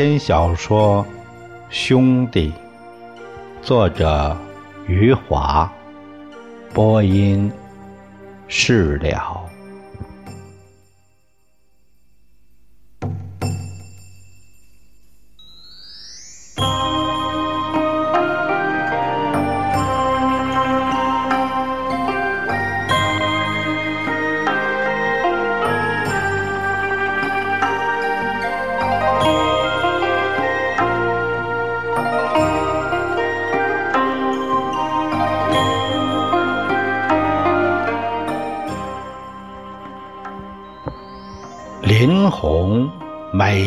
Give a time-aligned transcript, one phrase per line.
[0.00, 1.04] 篇小说
[1.68, 2.50] 《兄弟》，
[3.60, 4.34] 作者
[4.86, 5.70] 余华，
[6.72, 7.52] 播音
[8.48, 9.39] 释了。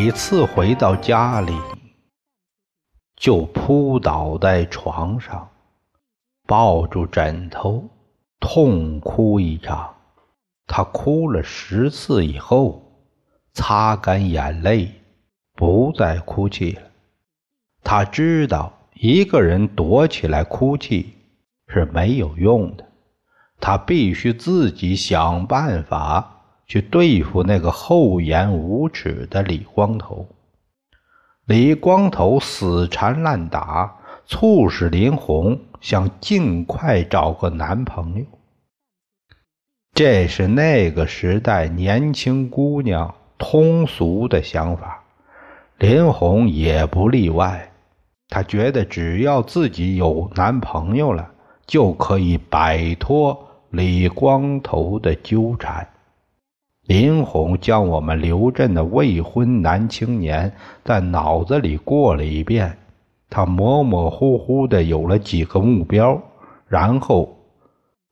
[0.04, 1.58] 每次回到家里，
[3.16, 5.50] 就扑倒在床上，
[6.46, 7.90] 抱住枕头，
[8.38, 9.96] 痛哭一场。
[10.68, 12.84] 他哭了十次以后，
[13.54, 14.92] 擦干眼泪，
[15.54, 16.82] 不再哭泣了。
[17.82, 21.14] 他知道，一个人躲起来哭泣
[21.70, 22.86] 是没有用的，
[23.58, 26.33] 他必须自己想办法。
[26.66, 30.28] 去对付那个厚颜无耻的李光头。
[31.46, 38.26] 李光头死缠烂打，促使林红想尽快找个男朋友。
[39.94, 45.04] 这是那个时代年轻姑娘通俗的想法，
[45.78, 47.70] 林红也不例外。
[48.30, 51.30] 她觉得只要自己有男朋友了，
[51.68, 55.88] 就可以摆脱李光头的纠缠。
[56.86, 62.78] 林红将我们刘镇的未婚男青年在脑子里过了一遍，
[63.30, 66.22] 他模模糊糊的有了几个目标，
[66.68, 67.38] 然后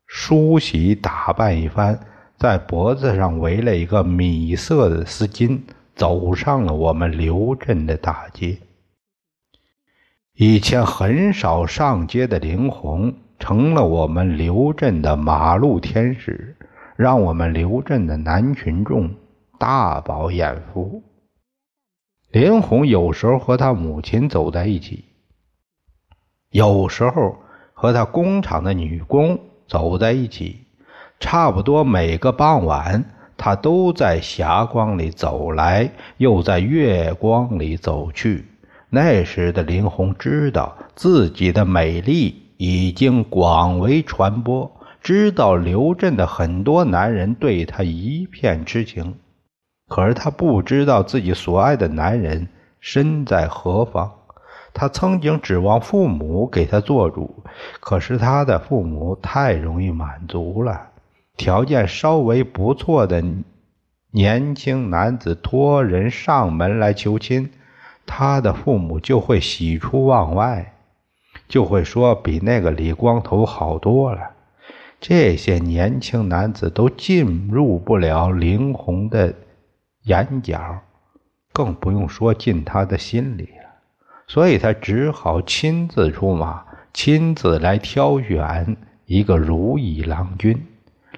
[0.07, 1.99] 梳洗打扮一番，
[2.37, 5.59] 在脖子上围了一个米色的丝巾，
[5.93, 8.57] 走上了我们刘镇的大街。
[10.35, 16.55] 以前很少上街的林红，成了我们刘镇的马路天使。
[17.01, 19.09] 让我们刘镇的男群众
[19.57, 21.01] 大饱眼福。
[22.29, 25.05] 林红有时候和他母亲走在一起，
[26.51, 27.35] 有时候
[27.73, 30.59] 和他工厂的女工走在一起。
[31.19, 33.03] 差不多每个傍晚，
[33.35, 38.45] 他都在霞光里走来，又在月光里走去。
[38.91, 44.71] 那时的林红知道自己的美丽已经广为传播。
[45.01, 49.15] 知道刘镇的很多男人对她一片痴情，
[49.87, 52.47] 可是她不知道自己所爱的男人
[52.79, 54.11] 身在何方。
[54.73, 57.43] 她曾经指望父母给她做主，
[57.79, 60.89] 可是她的父母太容易满足了。
[61.35, 63.23] 条件稍微不错的
[64.11, 67.49] 年轻男子托人上门来求亲，
[68.05, 70.73] 他的父母就会喜出望外，
[71.47, 74.30] 就会说比那个李光头好多了。
[75.01, 79.33] 这些年轻男子都进入不了林红的
[80.03, 80.79] 眼角，
[81.51, 83.71] 更不用说进他的心里了。
[84.27, 86.63] 所以他只好亲自出马，
[86.93, 90.55] 亲自来挑选一个如意郎君。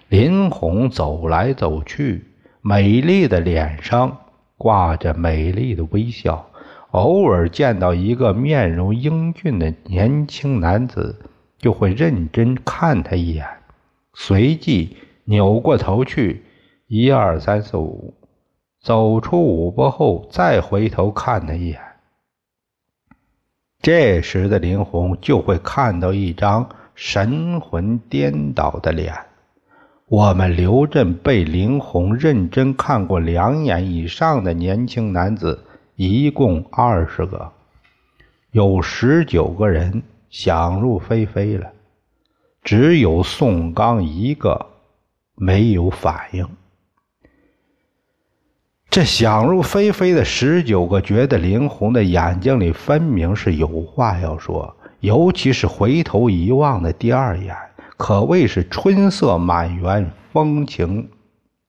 [0.07, 2.23] 林红走来走去，
[2.61, 4.17] 美丽的脸上
[4.57, 6.49] 挂着美丽的微笑，
[6.91, 11.19] 偶尔见到一个面容英俊的年轻男子，
[11.57, 13.45] 就会认真看他一眼。
[14.13, 16.43] 随即扭过头去，
[16.87, 18.13] 一二三四五，
[18.81, 21.79] 走出五步后，再回头看他一眼。
[23.81, 29.13] 这时的林红就会看到一张神魂颠倒的脸。
[30.07, 37.51] 我们刘镇被林红认真看过两眼以上的年轻男子一共二十个，
[38.51, 41.71] 有十九个人想入非非了。
[42.63, 44.67] 只有宋刚一个
[45.35, 46.47] 没有反应。
[48.89, 57.55] 这想入非非的十九个觉得林红的眼睛里分明是有话要说，尤其是回头一望的第二眼，
[57.97, 61.09] 可谓是春色满园，风情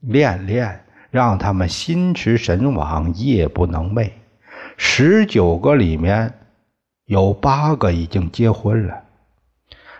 [0.00, 4.10] 恋恋，让他们心驰神往，夜不能寐。
[4.76, 6.34] 十九个里面
[7.06, 9.03] 有八个已经结婚了。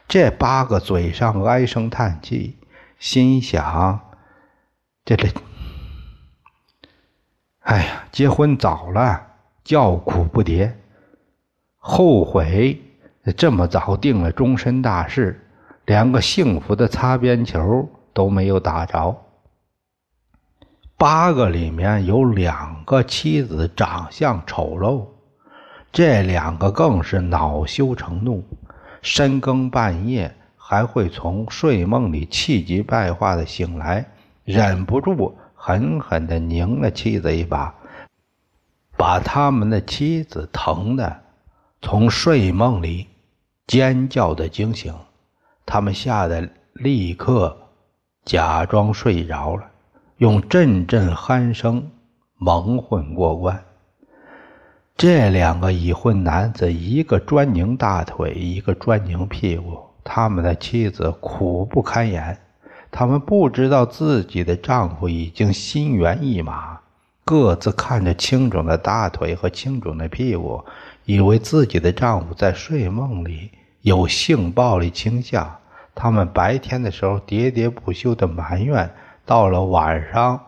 [0.06, 2.58] 这八个嘴上唉声叹气，
[2.98, 4.00] 心想
[5.04, 5.28] ：“这这，
[7.60, 9.26] 哎呀，结婚早了，
[9.64, 10.72] 叫苦不迭，
[11.78, 12.80] 后悔
[13.36, 15.48] 这么早定了终身大事，
[15.86, 19.20] 连个幸福的擦边球都没有打着。”
[20.96, 25.06] 八个里面有两个妻子长相丑陋，
[25.90, 28.44] 这两个更是恼羞成怒，
[29.04, 34.06] 深更半夜还会从睡梦里气急败坏的醒来，
[34.44, 37.74] 忍不住狠狠的拧了妻子一把，
[38.96, 41.20] 把他们的妻子疼的
[41.82, 43.06] 从睡梦里
[43.66, 44.94] 尖叫的惊醒，
[45.66, 47.54] 他们吓得立刻
[48.24, 49.64] 假装睡着了。
[50.16, 51.90] 用阵阵鼾声
[52.36, 53.62] 蒙混过关。
[54.96, 59.76] 这两个已婚男子，一个专拧大腿，一个专拧屁股。
[60.04, 62.38] 他们的妻子苦不堪言，
[62.92, 66.78] 他们不知道自己的丈夫已经心猿意马，
[67.24, 70.64] 各自看着青肿的大腿和青肿的屁股，
[71.06, 73.50] 以为自己的丈夫在睡梦里
[73.80, 75.56] 有性暴力倾向。
[75.92, 78.88] 他们白天的时候喋喋不休的埋怨。
[79.26, 80.38] 到了晚上，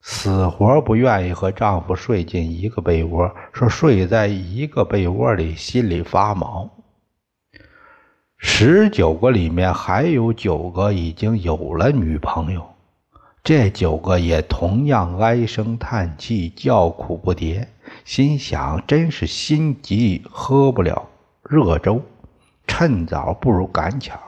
[0.00, 6.70] 死活不愿意和丈夫睡进一个被窝，说睡在一个被窝里心里发毛。
[8.36, 12.64] 十九个里面还有九个已经有了女朋友，
[13.42, 17.66] 这九个也同样唉声叹气，叫苦不迭，
[18.04, 21.08] 心想真是心急喝不了
[21.42, 22.00] 热粥，
[22.66, 24.18] 趁早不如赶巧。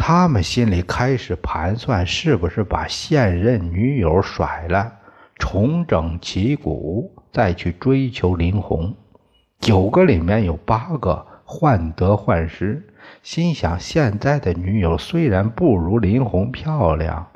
[0.00, 4.92] 他们心里开始盘算，是不是把现任女友甩了，
[5.36, 8.94] 重整旗鼓，再去追求林红。
[9.58, 12.86] 九个里面有八个患得患失，
[13.24, 17.26] 心想现在的女友虽然不如林红漂亮，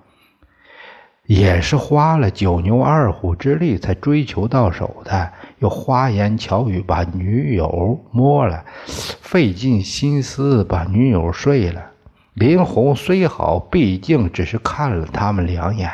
[1.26, 11.91] 也是花了九牛二虎之力才追求到手的，又花言巧语把女友摸了，费尽心思把女友睡了。
[12.34, 15.90] 林红虽好，毕竟只是看了他们两眼，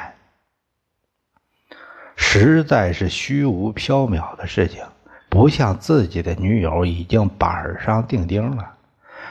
[2.14, 4.85] 实在是虚无缥缈的事情，
[5.29, 8.75] 不像自己的女友已经板上钉钉了。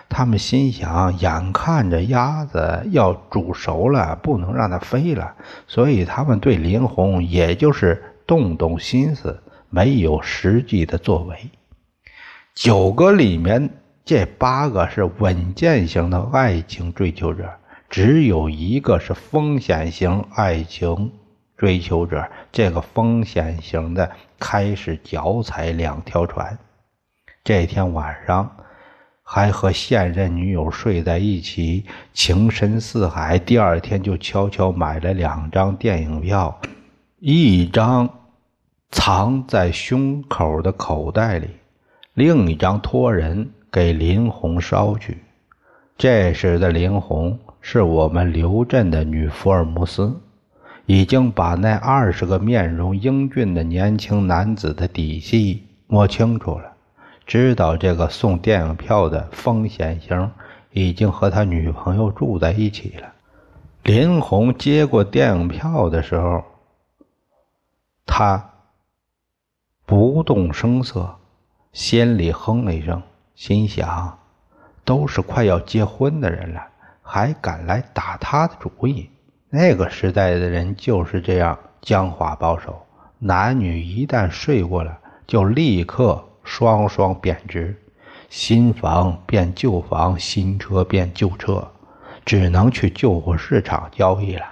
[0.09, 5.33] 他们心想，眼看着鸭子要煮熟了，不能让它飞了，
[5.65, 11.50] 所以他们对林红也就是动动心思，没有实际的作为。
[12.53, 13.69] 九个里面。
[14.07, 17.54] 这八个是稳健型的爱情追求者，
[17.89, 21.12] 只有一个是风险型爱情
[21.57, 22.25] 追求者。
[22.50, 24.09] 这个风险型的
[24.39, 26.57] 开始脚踩两条船。
[27.44, 28.50] 这天晚上
[29.24, 31.83] 还和现任女友睡在一起，
[32.13, 33.38] 情深似海。
[33.38, 36.57] 第二天就悄悄买了两张电影票，
[37.19, 38.10] 一张
[38.89, 41.50] 藏在胸口的口袋里，
[42.13, 43.51] 另一张托人。
[43.72, 45.18] 给林红捎去。
[45.98, 50.16] 这时的林红是我们刘镇的女福尔摩斯，
[50.86, 56.74] 已经把那二十个面容英俊的年轻男子的底细摸清楚了，
[57.25, 60.32] 知道这个送电影票的风险型
[60.72, 63.12] 已经和他女朋友住在一起了。
[63.84, 66.44] 林红接过电影票的时候，
[68.06, 68.50] 他
[69.86, 71.15] 不动声色，
[71.74, 73.01] 心里哼了一声。
[73.38, 74.17] 心想，
[74.84, 76.67] 都是快要结婚的人了，
[77.03, 79.12] 还敢来打他的主意？
[79.51, 82.84] 那个时代的人就是这样僵化保守，
[83.20, 87.79] 男女一旦睡过了，就立刻双双贬值，
[88.27, 91.65] 新房变旧房，新车变旧车，
[92.25, 94.44] 只能去旧货市场交易了。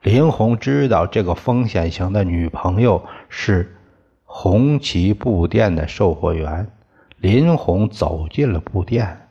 [0.00, 3.76] 林红知道这个风险型的女朋友是
[4.24, 6.66] 红旗布店的售货员。
[7.18, 9.28] 林红走进了布店，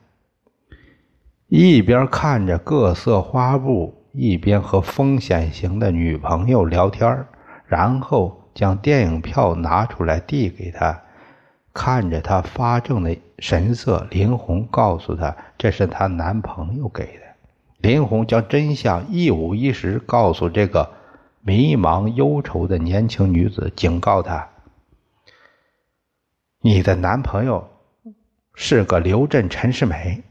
[1.47, 7.25] 一边看着各色花布，一边和风险型的女朋友聊天
[7.67, 10.99] 然后将电影票拿出来递给他。
[11.73, 17.21] 看着他发怔的神色，林红告诉他这是她男朋友给的。
[17.77, 20.89] 林红将真相一五一十告诉这个
[21.41, 24.49] 迷茫忧愁的年轻女子，警告她
[26.61, 27.69] ：“你的男朋友。”
[28.57, 30.23] 是个刘镇陈世美，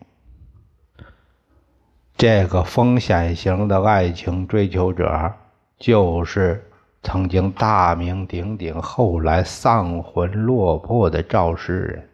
[2.16, 5.31] 这个风险型的爱情追求者，
[5.78, 6.64] 就是
[7.02, 12.09] 曾经大名鼎鼎、后来丧魂落魄的赵诗人。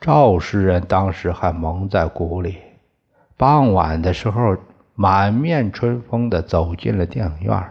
[0.00, 2.58] 赵诗人当时还蒙在鼓里，
[3.36, 4.56] 傍晚的时候，
[4.94, 7.64] 满面春风的走进了电影院，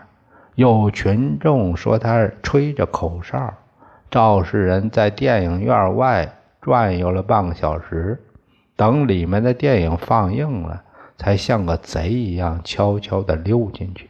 [0.56, 3.54] 有群众说他吹着口哨。
[4.10, 6.30] 赵诗人在电影院外。
[6.62, 8.22] 转悠了半个小时，
[8.76, 10.84] 等里面的电影放映了，
[11.18, 14.08] 才像个贼一样悄悄地溜进去。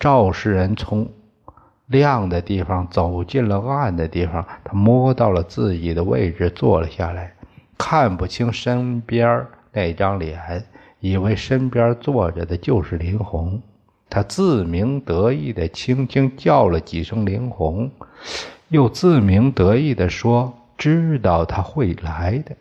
[0.00, 1.08] 赵世仁从
[1.86, 7.32] 亮的地方走进了暗的地方，他摸到了自己的位置，坐了下来，
[7.78, 10.64] 看不清身边那张脸，
[11.00, 13.60] 以为身边坐着的就是林红。
[14.08, 17.90] 他自鸣得意地轻轻叫了几声“林红”，
[18.68, 22.56] 又自鸣得意地说：“知道他会来的。”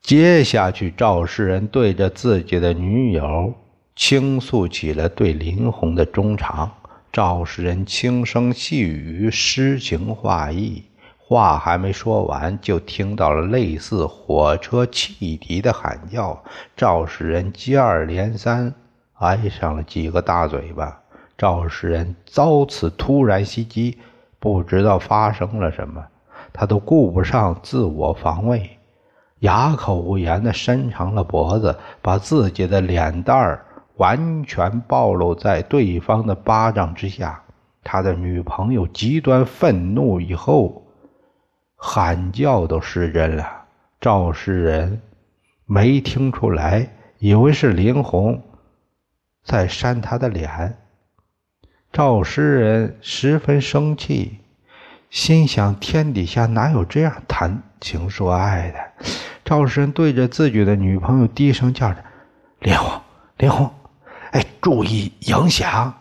[0.00, 3.52] 接下去，赵世仁对着自己的女友
[3.94, 6.72] 倾诉起了对林红的衷肠。
[7.12, 10.84] 赵世仁轻声细语，诗情画意，
[11.18, 16.42] 话还没说完，就听到了类似火车汽笛的喊叫。
[16.76, 18.72] 赵世仁接二连三
[19.14, 21.02] 挨上了几个大嘴巴。
[21.36, 23.98] 赵世仁遭此突然袭击，
[24.38, 26.04] 不知道发生了什么，
[26.52, 28.70] 他都顾不上自我防卫。
[29.40, 33.64] 哑口无言的伸长了脖子，把自己的脸蛋儿
[33.96, 37.40] 完全暴露在对方的巴掌之下。
[37.84, 40.82] 他的女朋友极端愤怒以后，
[41.76, 43.46] 喊叫都失真了。
[44.00, 45.00] 赵诗人
[45.64, 48.42] 没听出来，以为是林红
[49.42, 50.76] 在扇他的脸。
[51.92, 54.38] 赵诗人十分生气。
[55.10, 59.06] 心想：天底下哪有这样谈情说爱的？
[59.42, 62.04] 赵诗人对着自己的女朋友低声叫着
[62.60, 63.00] ：“莲红，
[63.38, 63.72] 莲红，
[64.32, 65.94] 哎，注意影响！”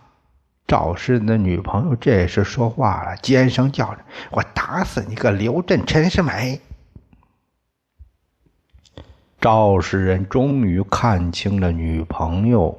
[0.67, 6.59] 赵诗人的女朋友这时说话了，尖声叫着：“我打死你个刘振陈世美！”
[9.39, 12.77] 赵诗人终于看清了女朋友，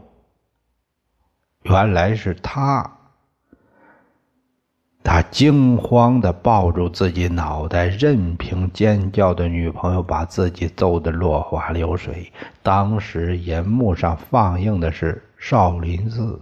[1.62, 2.97] 原来是他。
[5.04, 12.30] 他惊慌地抱住自己脑袋，任凭尖叫的女朋友把自己揍得落花流水。
[12.62, 16.38] 当时银幕上放映的是少林寺，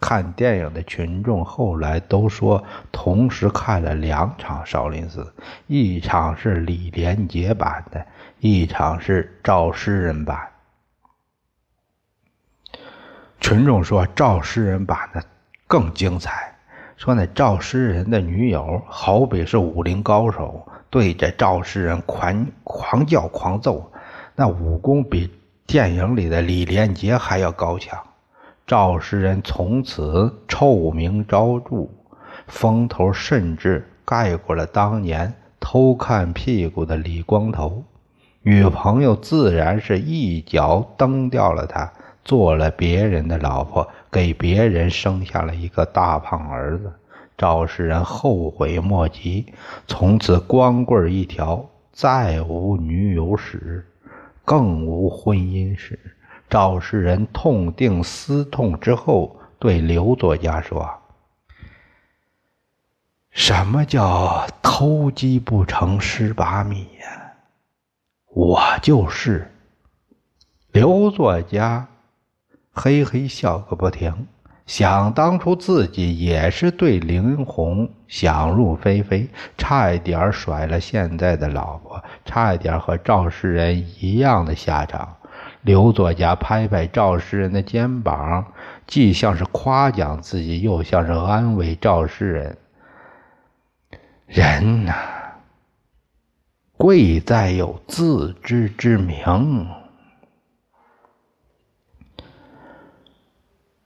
[0.00, 5.30] 看电影的群众后来都说，同时看了两场少林寺，
[5.66, 8.06] 一场是李连杰版的，
[8.40, 10.48] 一场是赵诗人版。
[13.38, 15.22] 群众说赵诗人版的
[15.66, 16.51] 更精彩。
[17.02, 23.90] 说那赵诗人的女友好比是武林高手，对着赵诗人狂狂叫狂揍，
[24.36, 25.28] 那武功比
[25.66, 27.98] 电影里的李连杰还要高强。
[28.68, 31.88] 赵诗人从此臭名昭著，
[32.46, 37.82] 风头甚至盖过了当年偷看屁股的李光头。
[38.42, 41.92] 女朋友自然是一脚蹬掉了他。
[42.24, 46.92] 做了别人的老婆，给别人生下了一个大胖儿子。
[47.38, 49.52] 赵世仁后悔莫及，
[49.88, 53.84] 从此光棍一条，再无女友史，
[54.44, 55.98] 更无婚姻史。
[56.48, 60.88] 赵世仁痛定思痛之后，对刘作家说
[63.32, 67.32] ：“什么叫偷鸡不成蚀把米呀？
[68.28, 69.50] 我就是。”
[70.70, 71.88] 刘作家。
[72.74, 74.26] 嘿嘿笑个不停，
[74.66, 85.16] 想当初自己也是对林红想入非非，差一点甩了现在的老婆，差一点和赵世仁一样的下场。
[85.60, 88.46] 刘作家拍拍赵世仁的肩膀，
[88.86, 92.56] 既像是夸奖自己，又像是安慰赵世仁。
[94.26, 94.94] 人呐，
[96.78, 99.68] 贵在有自知之明。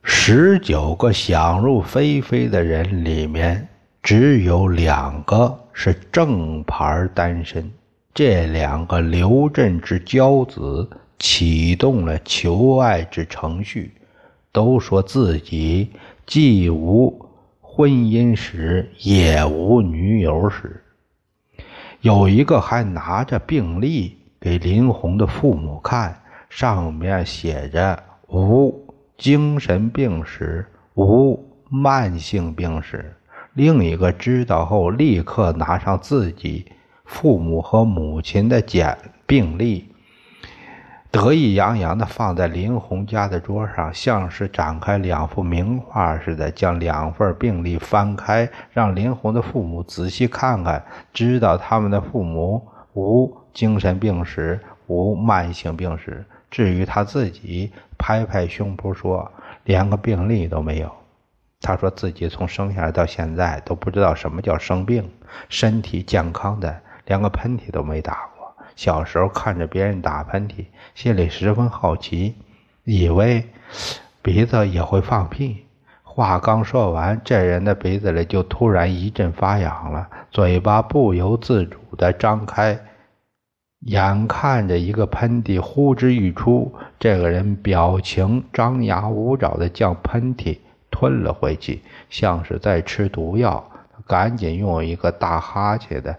[0.09, 3.67] 十九个想入非非的人里面，
[4.01, 7.69] 只有两个是正牌单身。
[8.15, 13.95] 这两个刘振之骄子启动了求爱之程序，
[14.53, 15.91] 都说自己
[16.25, 17.29] 既无
[17.61, 20.81] 婚姻史，也无女友史。
[22.01, 28.86] 有一个还拿着病历给林红的父母看，上面写着无。
[29.17, 33.15] 精神病史无慢性病史。
[33.55, 36.67] 另一个知道后，立刻拿上自己
[37.05, 38.97] 父母和母亲的简
[39.27, 39.89] 病历，
[41.11, 56.23] 得意洋洋地放在林红家的桌上，像是展开两幅名画似的，将两份病历翻开，让林红的父母仔细看看，知道他们的父母无精神病史，无慢性病史。
[56.51, 59.31] 至于他自己，拍拍胸脯说
[59.65, 60.91] ：“连个病历都没有。”
[61.63, 65.11] 他说自己从生下来到现在都不知道什么叫生病，
[65.49, 68.55] 身体健康的，连个喷嚏都没打过。
[68.77, 72.37] 小时候看着别人打喷嚏，心里十分好奇，
[72.85, 73.49] 以为
[74.23, 75.65] 鼻子也会放屁。
[76.03, 82.79] 话刚说完，这人的鼻子里就突然一阵发痒了，嘴巴不由自主地张开，
[83.87, 90.59] 眼看着一个喷嚏呼之欲出，这个人表情张牙舞爪的将喷嚏
[90.91, 93.73] 吞了回去，像是在吃毒药。
[94.07, 96.17] 赶紧用一个大哈欠的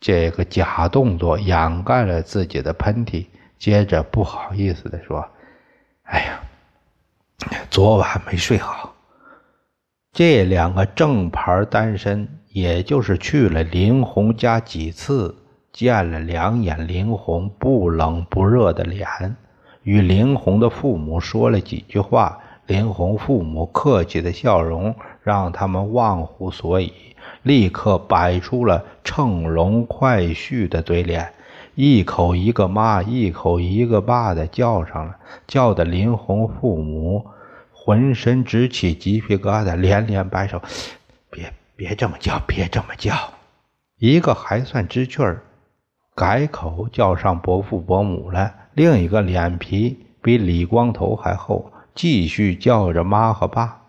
[0.00, 3.26] 这个假动作掩盖了自己的喷嚏，
[3.58, 5.24] 接着不好意思的说
[6.04, 6.40] ：“哎呀。”
[7.68, 8.94] 昨晚没睡好。
[10.12, 15.36] 这两个正牌单身，也就是去了林红家几次，
[15.74, 19.36] 见了两眼林红不冷不热的脸，
[19.82, 22.38] 与林红的父母说了几句话。
[22.66, 26.92] 林红父母客气的笑容让他们忘乎所以，
[27.42, 31.34] 立刻摆出了乘龙快婿的嘴脸，
[31.74, 35.16] 一口一个妈，一口一个爸的叫上了，
[35.46, 37.26] 叫的林红父母。
[37.72, 40.62] 浑身直起鸡皮疙瘩，连连摆手
[41.28, 43.14] ：“别别这么叫，别这么叫！”
[44.00, 45.42] 一个还算知趣儿，
[46.14, 53.80] 改口叫上伯父伯母了；另一个脸皮比李光头还厚，继续叫着妈和爸，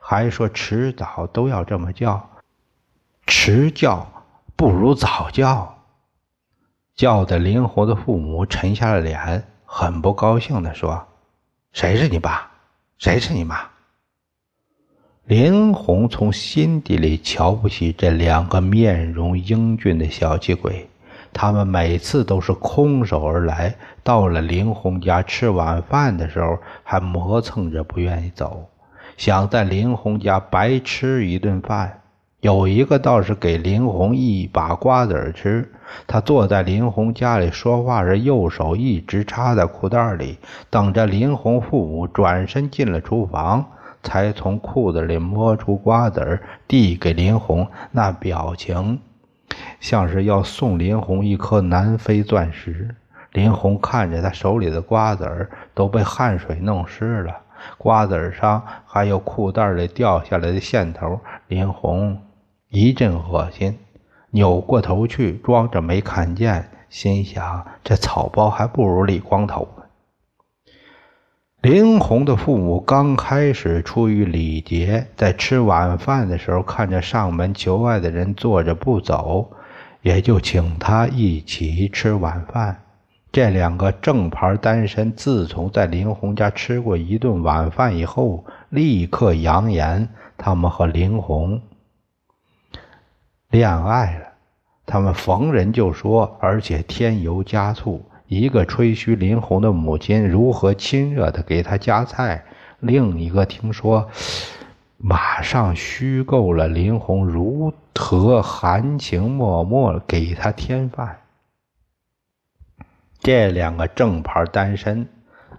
[0.00, 2.28] 还说迟早都要这么叫，
[3.26, 4.24] 迟叫
[4.56, 5.76] 不如早叫。
[6.96, 11.06] 叫的林红的父母沉下了脸，很不高兴地说
[11.72, 12.50] ：“谁是你爸？”
[12.98, 13.70] 谁是你妈？
[15.24, 20.89] 林红从心底里瞧不起这两个面容英俊的小气鬼，
[21.32, 28.68] 他们每次都是空手而来，到了林红家吃晚饭的时候，还磨蹭着不愿意走，
[29.16, 32.00] 想在林红家白吃一顿饭。
[32.40, 35.70] 有一个倒是给林红一把瓜子吃。
[36.06, 40.38] 他坐在林红家里说话时，右手一直插在裤袋里，
[40.70, 43.66] 等着林红父母转身进了厨房，
[44.02, 47.66] 才从裤子里摸出瓜子递给林红。
[47.90, 49.00] 那表情
[49.80, 52.94] 像是要送林红一颗南非钻石。
[53.32, 57.36] 林红看着他手里的瓜子儿都被汗水弄湿了，
[57.78, 61.20] 瓜子儿上还有裤袋里掉下来的线头。
[61.48, 62.18] 林红。
[62.72, 63.76] 一阵恶心，
[64.30, 69.66] 扭过头去，装着没看见，心想：这草包还不如李光头。
[71.62, 79.50] 林红的父母刚开始出于礼节，在吃晚饭的时候，看着上门求爱的人坐着不走，
[80.00, 82.80] 也就请他一起吃晚饭。
[83.30, 91.60] 这两个正牌单身，自从在林红家吃过一顿晚饭以后，立刻扬言他们和林红。
[93.50, 94.26] 恋爱了，
[94.86, 98.00] 他们逢人就说，而且添油加醋。
[98.30, 102.44] 一个吹嘘林红的母亲如何亲热的给他夹菜，
[102.78, 104.08] 另一个听说
[104.98, 111.18] 马上虚构了林红如何含情脉脉给他添饭。
[113.18, 115.08] 这两个正牌单身，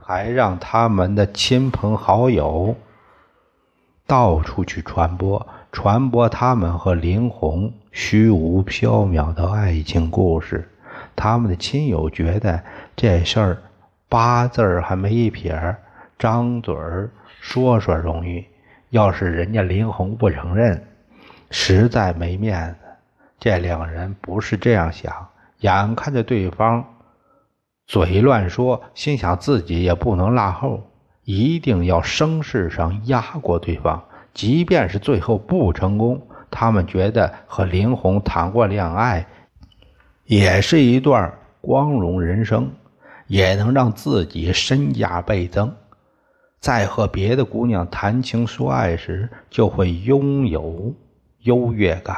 [0.01, 2.73] 还让他们的亲朋好友
[4.07, 5.45] 到处去传播。
[5.73, 10.69] 传播他们和林红虚无缥缈的爱情故事，
[11.15, 12.61] 他们的亲友觉得
[12.95, 13.57] 这事儿
[14.09, 15.77] 八字儿还没一撇儿，
[16.19, 18.45] 张嘴儿说说容易，
[18.89, 20.83] 要是人家林红不承认，
[21.49, 22.77] 实在没面子。
[23.39, 26.85] 这两人不是这样想，眼看着对方
[27.87, 30.83] 嘴乱说，心想自己也不能落后，
[31.23, 34.03] 一定要声势上压过对方。
[34.33, 39.25] 即便是最后不成功，他们觉得和林红谈过恋爱，
[40.31, 42.71] 也是一段光荣人生，
[43.27, 45.75] 也能让自己身价倍增。
[46.61, 50.95] 在和别的姑娘谈情说爱时，就会拥有
[51.41, 52.15] 优越感。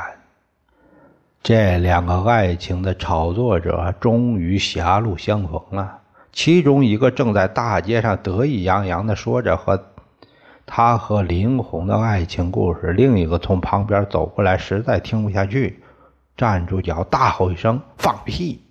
[1.41, 5.97] 这两个爱情的炒作者终于狭路相逢了。
[6.31, 9.83] 其中一个正在大街上得意洋洋地说着和。
[10.67, 15.82] 他和林红的爱情故事，另一个从旁边走过来，实在听不下去，
[16.35, 18.61] 站住脚，大吼一声：“放屁！”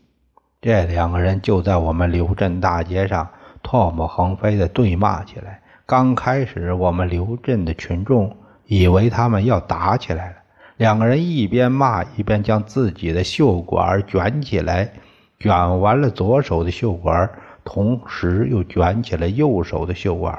[0.61, 3.29] 这两个人就在我们刘镇大街上
[3.63, 5.61] 唾沫横飞的对骂起来。
[5.87, 10.37] 刚开始，我们刘镇的群众以为他们要打起来了，
[10.77, 14.93] 两个人一边骂一边将自己的袖管卷起来，
[15.39, 17.29] 卷完了左手的袖管，
[17.65, 20.39] 同时又卷起了右手的袖管。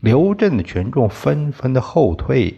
[0.00, 2.54] 刘镇的群众纷纷的后退，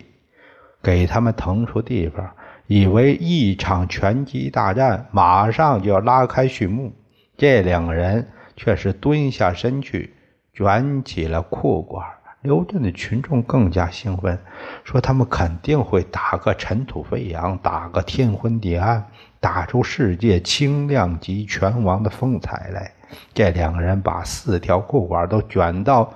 [0.81, 2.31] 给他们腾出地方，
[2.73, 6.91] 以为一场拳击大战马上就要拉开序幕。
[7.37, 10.15] 这两个人却是蹲下身去，
[10.55, 12.03] 卷起了裤管，
[12.41, 14.39] 刘镇的群众更加兴奋，
[14.85, 19.07] 说他们肯定会打个尘土飞扬，打个天昏地暗，
[19.39, 22.91] 打出世界轻量级拳王的风采来。
[23.35, 26.11] 这两个人把四条裤管都卷到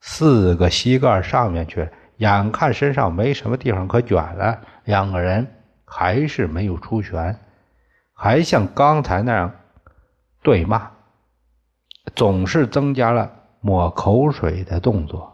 [0.00, 5.46] 四个膝盖上面去，眼看身上没什么地方可卷了，两个人
[5.96, 7.38] 还是没有出拳，
[8.12, 9.52] 还像刚才那样
[10.42, 10.90] 对骂，
[12.16, 13.30] 总是增加了
[13.60, 15.32] 抹口水的动作。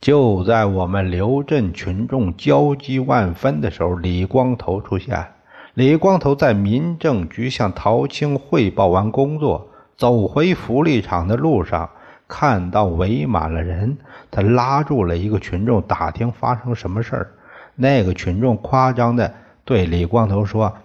[0.00, 5.26] 就在我们刘镇群众焦急万分的时候，李光头出现。
[5.74, 11.90] 李光头在民政局向陶青汇报完工作，走回福利厂的路上，
[12.28, 13.98] 看到围满了人，
[14.30, 17.32] 他拉住了一个群众，打听发生什么事儿。
[17.74, 19.34] 那个群众夸张的
[19.64, 20.76] 对李光头说：“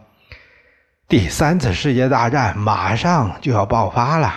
[1.07, 4.33] 第三次世界大战马上就要爆发了。”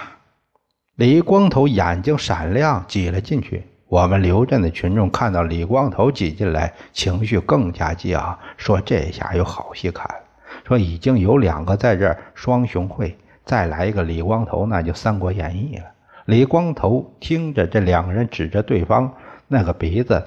[0.97, 3.65] 李光头眼睛闪亮，挤了进去。
[3.89, 10.15] 我们刘镇的群众看到李光头挤进来，情绪更加激昂，说：“这下有好戏看了。”
[10.67, 15.87] 说已经有两个在这儿双雄会，再来一个李光头，那就《三国演义》了。
[16.27, 19.13] 李光头听着这两个人指着对方
[19.49, 20.23] 那个鼻子，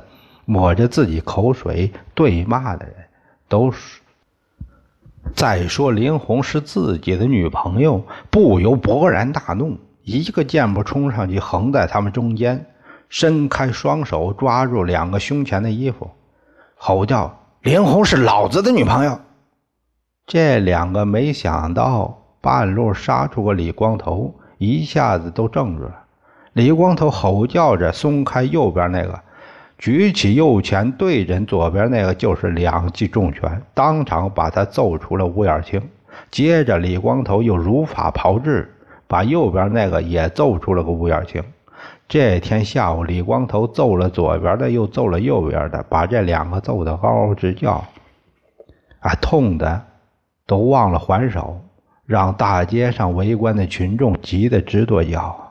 [0.45, 2.95] 抹着自己口水对骂的人，
[3.49, 3.99] 都是
[5.33, 12.65] 再说林红是自己的女朋友，不由勃然大怒，一个箭步冲上去，横在他们中间。
[13.07, 16.09] 伸开双手抓住两个胸前的衣服，
[16.75, 19.19] 吼叫：“林红是老子的女朋友！”
[20.25, 26.03] 这两个没想到半路杀出个李光头，一下子都怔住了。
[26.53, 29.21] 李光头吼叫着松开右边那个，
[29.77, 35.81] 举起右拳对准左边那个，就是两记重拳，当场把他揍出了五眼青。
[36.31, 38.73] 接着，李光头又如法炮制，
[39.05, 41.43] 把右边那个也揍出了个五眼青。
[42.07, 47.83] 这天下午，李光头揍了左边的，又揍了右边的，把这两个揍得嗷嗷直叫，
[48.99, 49.83] 啊，痛的
[50.47, 51.59] 都忘了还手，
[52.05, 55.44] 让大街上围观的群众急得直跺脚，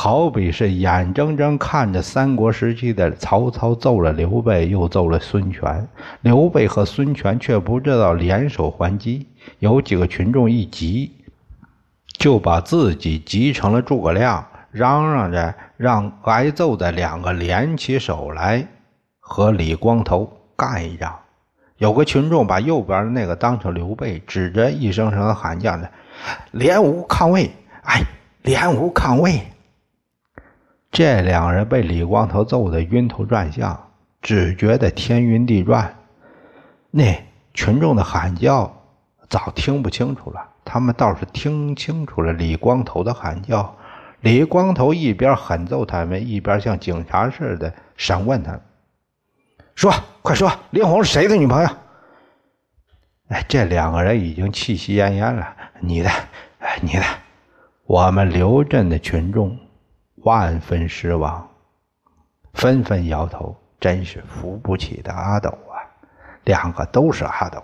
[0.00, 5.88] 好比是眼睁睁看着三国时期的曹操揍了刘备，又揍了孙权，
[6.20, 9.26] 刘备和孙权却不知道联手还击。
[9.58, 11.10] 有几个群众一急，
[12.16, 14.46] 就把自己急成了诸葛亮。
[14.70, 18.64] 嚷嚷着让挨揍的两个联起手来
[19.18, 21.12] 和李光头干一仗。
[21.78, 25.90] 有个群众把右边的那个当成刘备，指着一声声喊叫着
[26.52, 27.50] ：“连吴抗魏！
[27.82, 28.00] 哎，
[28.42, 29.42] 连吴抗魏！”
[30.90, 33.90] 这两人被李光头揍得晕头转向，
[34.22, 35.94] 只觉得天晕地转。
[36.90, 37.22] 那
[37.52, 38.82] 群众的喊叫
[39.28, 43.76] 早听不清楚了，他们倒是听清楚了李光头的喊叫。
[44.20, 48.60] 李光头一边狠揍他们，一边像警察似的审问他们
[49.76, 51.68] ：“说，快说，林红是谁的女朋友？”
[53.28, 55.54] 哎，这两个人已经气息奄奄了。
[55.80, 56.10] 你的，
[56.58, 57.02] 哎，你的，
[57.84, 59.56] 我们刘镇的群众
[60.22, 61.48] 万分失望，
[62.54, 65.78] 纷纷摇头，真是扶不起的阿斗啊！
[66.44, 67.62] 两个都是阿斗。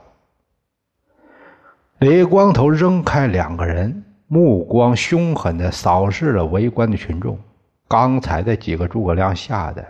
[1.99, 4.05] 李光头扔开两个人。
[4.27, 7.39] 目光凶狠地扫视了围观的群众，
[7.87, 9.85] 刚才的几个诸葛亮吓得，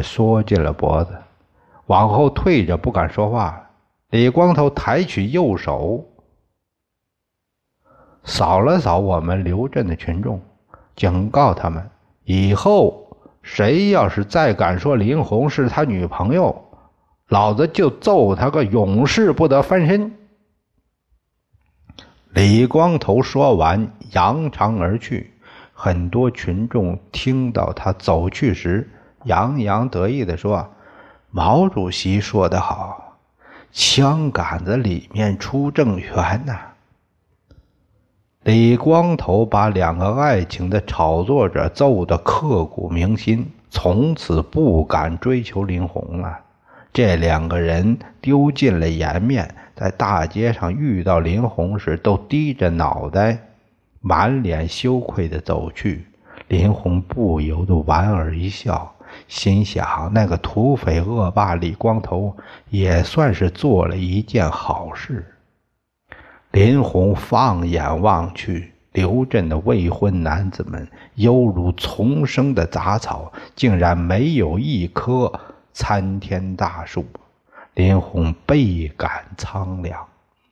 [0.00, 1.18] 缩进了脖子，
[1.86, 3.68] 往后退着，不敢说话。
[4.10, 6.06] 李光头抬起右手，
[8.22, 10.40] 扫了扫我们刘镇的群众，
[10.94, 11.90] 警告他们：
[12.24, 16.64] 以后谁要是再敢说林红是他女朋友，
[17.28, 20.12] 老子就揍他个永世不得翻身。
[22.30, 25.32] 李光头说完，扬长而去。
[25.74, 28.88] 很多群众听到他走去时，
[29.24, 30.70] 洋洋得意地说
[31.30, 33.18] ：“毛主席说得好，
[33.72, 36.58] 枪杆子里面出政权呐。”
[38.44, 46.40] 李光头把两个爱情的炒作者揍得刻骨铭心，从此不敢追求林红了。
[46.92, 49.54] 这两个人丢尽了颜面。
[49.76, 53.38] 在大街上遇到林红时，都低着脑袋，
[54.00, 56.04] 满脸羞愧地走去。
[56.48, 58.92] 林红不由得莞尔一笑，
[59.28, 62.36] 心想：那个土匪恶霸李光头
[62.70, 65.31] 也算是做了一件好事。
[66.52, 75.32] 林红放眼望去，刘镇的未婚男子们犹如丛生的杂草，竟然没有一棵
[75.72, 77.06] 参天大树。
[77.72, 80.06] 林红倍感苍凉，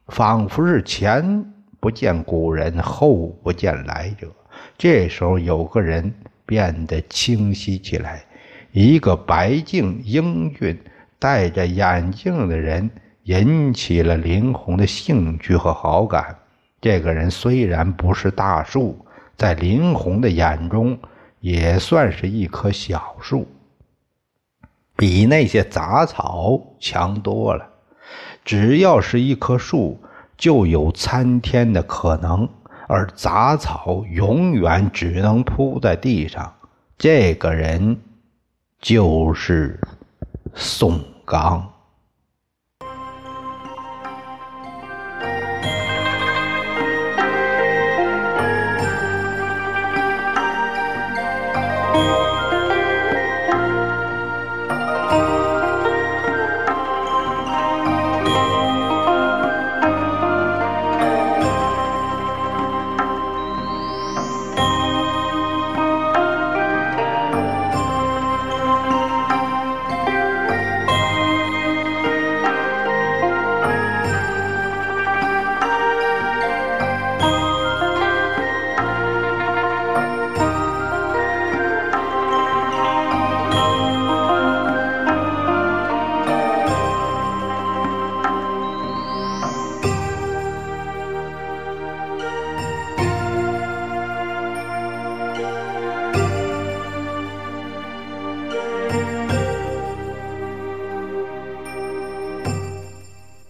[0.09, 1.45] 仿佛是前
[1.79, 4.27] 不见古人，后不见来者。
[4.79, 6.15] 这时候有个人
[6.47, 8.25] 变得清晰起来。
[8.73, 10.81] 一个白净、英俊、
[11.19, 12.89] 戴着眼镜的人
[13.25, 16.37] 引起了林红的兴趣和好感。
[16.81, 19.05] 这个人虽然不是大树，
[19.37, 20.99] 在林红的眼中
[21.41, 23.47] 也算是一棵小树，
[24.97, 27.69] 比那些杂草强多了。
[28.45, 30.01] 只要是一棵树，
[30.37, 32.49] 就有参天的可能，
[32.89, 36.53] 而杂草永远只能铺在地上。
[36.97, 38.01] 这个人
[38.81, 39.79] 就是
[40.55, 41.71] 宋刚。